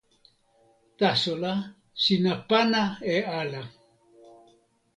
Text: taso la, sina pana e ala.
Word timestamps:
taso 0.99 1.33
la, 1.43 1.53
sina 2.03 2.33
pana 2.47 2.83
e 3.13 3.15
ala. 3.39 3.63